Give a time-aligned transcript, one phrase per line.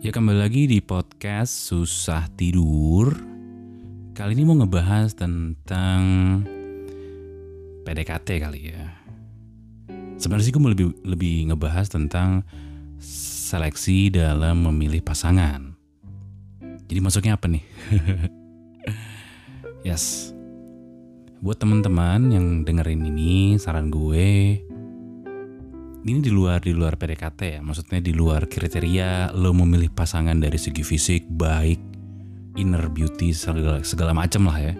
[0.00, 3.12] Ya kembali lagi di podcast Susah Tidur.
[4.16, 6.00] Kali ini mau ngebahas tentang
[7.84, 8.96] PDKT kali ya.
[10.16, 12.48] Sebenarnya sih gue mau lebih, lebih ngebahas tentang
[13.52, 15.76] seleksi dalam memilih pasangan.
[16.88, 17.64] Jadi masuknya apa nih?
[19.92, 20.32] yes.
[21.44, 24.64] Buat teman-teman yang dengerin ini saran gue
[26.04, 27.60] ini di luar di luar PDKT ya.
[27.60, 31.80] Maksudnya di luar kriteria lo memilih pasangan dari segi fisik baik
[32.56, 34.74] inner beauty segala segala macam lah ya.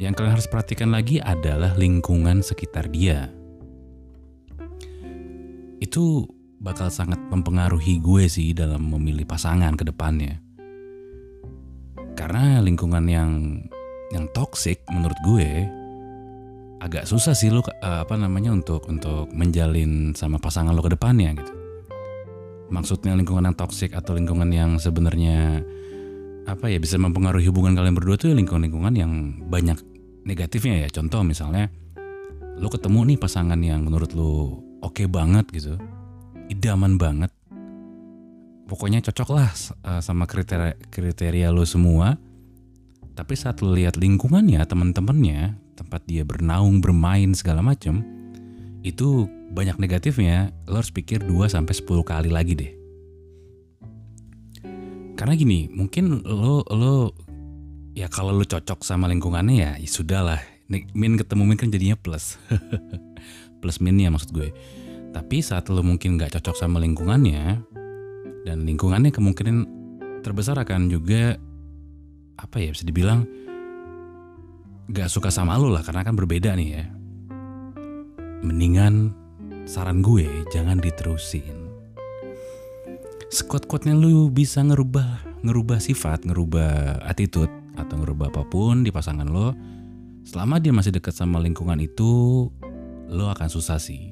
[0.00, 3.28] Yang kalian harus perhatikan lagi adalah lingkungan sekitar dia.
[5.78, 6.26] Itu
[6.60, 10.40] bakal sangat mempengaruhi gue sih dalam memilih pasangan ke depannya.
[12.16, 13.64] Karena lingkungan yang
[14.10, 15.79] yang toxic menurut gue
[16.80, 17.68] agak susah sih lo uh,
[18.02, 21.52] apa namanya untuk untuk menjalin sama pasangan lo ke depannya gitu.
[22.72, 25.60] Maksudnya lingkungan yang toksik atau lingkungan yang sebenarnya
[26.48, 29.12] apa ya bisa mempengaruhi hubungan kalian berdua tuh ya lingkungan-lingkungan yang
[29.46, 29.76] banyak
[30.24, 30.88] negatifnya ya.
[30.88, 31.68] Contoh misalnya
[32.56, 35.76] lo ketemu nih pasangan yang menurut lo oke okay banget gitu.
[36.48, 37.30] Idaman banget.
[38.70, 39.50] Pokoknya cocok lah
[39.84, 42.16] uh, sama kriteria kriteria lo semua.
[43.10, 48.04] Tapi saat lo lihat lingkungannya, teman-temannya, tempat dia bernaung, bermain segala macam,
[48.84, 49.24] itu
[49.56, 52.72] banyak negatifnya, lo harus pikir 2 sampai 10 kali lagi deh.
[55.16, 57.12] Karena gini, mungkin lo lo
[57.92, 60.40] ya kalau lo cocok sama lingkungannya ya, ya sudahlah.
[60.70, 62.38] Min ketemu min kan jadinya plus.
[63.60, 64.48] plus minnya maksud gue.
[65.10, 67.58] Tapi saat lo mungkin gak cocok sama lingkungannya
[68.46, 69.56] dan lingkungannya kemungkinan
[70.22, 71.36] terbesar akan juga
[72.40, 73.28] apa ya bisa dibilang
[74.90, 76.84] gak suka sama lo lah karena kan berbeda nih ya.
[78.42, 79.14] Mendingan
[79.62, 81.70] saran gue jangan diterusin.
[83.30, 89.54] Sekuat-kuatnya lu bisa ngerubah ngerubah sifat, ngerubah attitude atau ngerubah apa pun di pasangan lo.
[90.26, 92.50] Selama dia masih dekat sama lingkungan itu,
[93.08, 94.10] lo akan susah sih.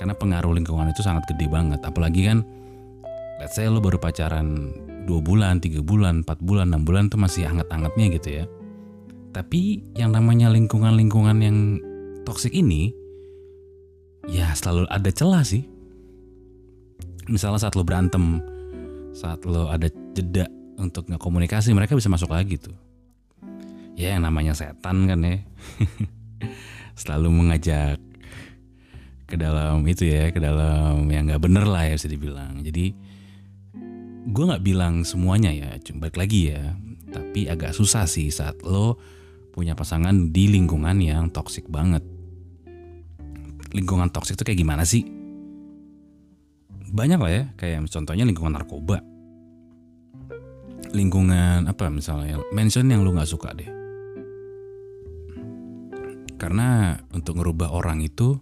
[0.00, 1.84] Karena pengaruh lingkungan itu sangat gede banget.
[1.84, 2.42] Apalagi kan,
[3.38, 4.72] let's say lo baru pacaran
[5.04, 8.44] 2 bulan, 3 bulan, 4 bulan, 6 bulan tuh masih hangat-hangatnya gitu ya
[9.36, 11.76] tapi yang namanya lingkungan-lingkungan yang
[12.24, 12.88] toksik ini
[14.32, 15.68] ya selalu ada celah sih.
[17.28, 18.40] Misalnya saat lo berantem,
[19.12, 20.48] saat lo ada jeda
[20.80, 22.72] untuk nggak komunikasi, mereka bisa masuk lagi tuh.
[23.92, 25.44] Ya yang namanya setan kan ya.
[27.00, 28.00] selalu mengajak
[29.28, 32.64] ke dalam itu ya, ke dalam yang nggak bener lah ya bisa dibilang.
[32.64, 32.96] Jadi
[34.32, 36.72] gue nggak bilang semuanya ya, cuma balik lagi ya.
[37.12, 38.96] Tapi agak susah sih saat lo
[39.56, 42.04] punya pasangan di lingkungan yang toksik banget.
[43.72, 45.00] Lingkungan toksik itu kayak gimana sih?
[46.92, 49.00] Banyak lah ya, kayak contohnya lingkungan narkoba.
[50.92, 53.72] Lingkungan apa misalnya, mention yang lu gak suka deh.
[56.36, 58.36] Karena untuk ngerubah orang itu,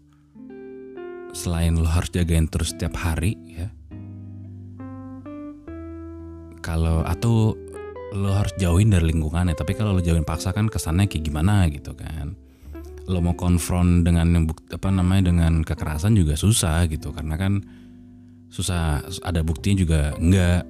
[1.31, 3.70] selain lo harus jagain terus setiap hari ya,
[6.58, 7.54] kalau atau
[8.14, 11.92] lo harus jauhin dari lingkungannya tapi kalau lo jauhin paksa kan kesannya kayak gimana gitu
[11.98, 12.38] kan.
[13.10, 17.60] Lo mau konfront dengan yang apa namanya dengan kekerasan juga susah gitu karena kan
[18.48, 20.62] susah ada buktinya juga enggak.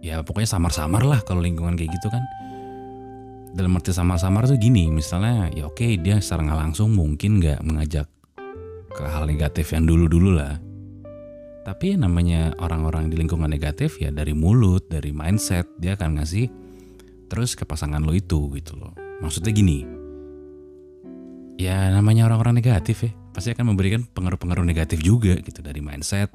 [0.00, 2.22] Ya pokoknya samar-samar lah kalau lingkungan kayak gitu kan.
[3.50, 8.06] Dalam arti samar-samar tuh gini misalnya ya oke dia secara nggak langsung mungkin nggak mengajak
[8.94, 10.54] ke hal negatif yang dulu-dulu lah.
[11.66, 16.59] Tapi namanya orang-orang di lingkungan negatif ya dari mulut dari mindset dia akan ngasih
[17.30, 18.90] terus ke pasangan lo itu gitu loh.
[19.22, 19.86] Maksudnya gini,
[21.54, 26.34] ya namanya orang-orang negatif ya, pasti akan memberikan pengaruh-pengaruh negatif juga gitu dari mindset,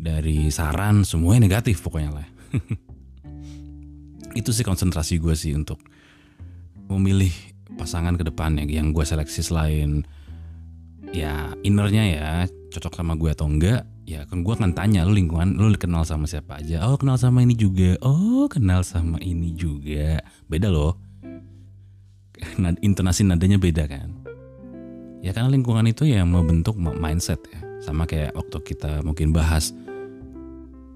[0.00, 2.28] dari saran, semuanya negatif pokoknya lah.
[4.40, 5.80] itu sih konsentrasi gue sih untuk
[6.88, 7.32] memilih
[7.76, 10.04] pasangan ke depannya yang gue seleksi selain
[11.10, 12.28] ya innernya ya
[12.72, 16.30] cocok sama gue atau enggak ya kan gue akan tanya lu lingkungan lu kenal sama
[16.30, 16.86] siapa aja?
[16.86, 17.98] Oh kenal sama ini juga.
[18.06, 20.22] Oh kenal sama ini juga.
[20.46, 20.94] Beda loh.
[22.80, 24.14] Intonasi nadanya beda kan?
[25.26, 27.58] Ya karena lingkungan itu yang membentuk mindset ya.
[27.82, 29.74] Sama kayak waktu kita mungkin bahas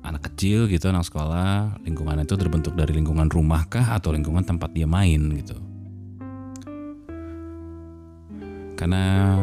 [0.01, 4.71] anak kecil gitu anak sekolah lingkungan itu terbentuk dari lingkungan rumah kah atau lingkungan tempat
[4.71, 5.59] dia main gitu.
[8.79, 9.37] Karena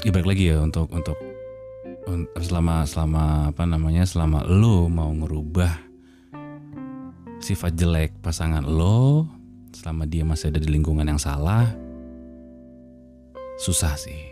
[0.00, 1.18] ya balik lagi ya untuk untuk
[2.40, 5.72] selama selama apa namanya selama lo mau ngerubah
[7.38, 9.28] sifat jelek pasangan lo
[9.76, 11.68] selama dia masih ada di lingkungan yang salah
[13.60, 14.22] susah sih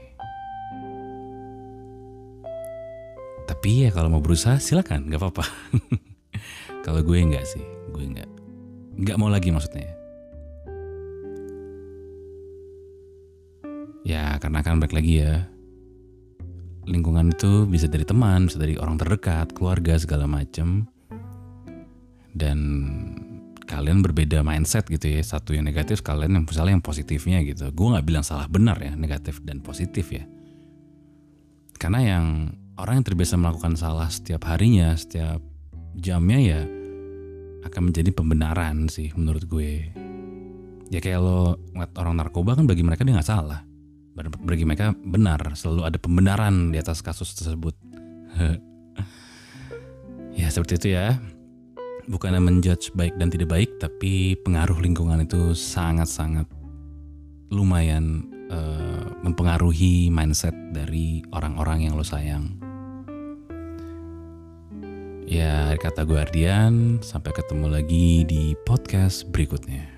[3.46, 5.44] tapi ya kalau mau berusaha silakan nggak apa-apa
[6.86, 8.30] Kalau gue nggak sih, gue nggak.
[9.02, 9.90] Nggak mau lagi maksudnya.
[14.06, 15.50] Ya karena kan balik lagi ya.
[16.86, 20.86] Lingkungan itu bisa dari teman, bisa dari orang terdekat, keluarga segala macem.
[22.30, 22.58] Dan
[23.66, 25.22] kalian berbeda mindset gitu ya.
[25.26, 27.74] Satu yang negatif, kalian yang misalnya yang positifnya gitu.
[27.74, 30.22] Gue nggak bilang salah benar ya, negatif dan positif ya.
[31.76, 35.42] Karena yang orang yang terbiasa melakukan salah setiap harinya, setiap
[35.98, 36.60] jamnya ya
[37.66, 39.90] akan menjadi pembenaran sih menurut gue.
[40.86, 43.66] Ya kayak lo ngeliat orang narkoba kan bagi mereka dia nggak salah.
[44.16, 47.76] Bagi mereka benar, selalu ada pembenaran di atas kasus tersebut.
[50.40, 51.20] ya seperti itu ya.
[52.08, 56.46] Bukannya menjudge baik dan tidak baik, tapi pengaruh lingkungan itu sangat-sangat
[57.50, 62.56] lumayan uh, mempengaruhi mindset dari orang-orang yang lo sayang.
[65.26, 69.95] Ya, kata gue Ardian, sampai ketemu lagi di podcast berikutnya.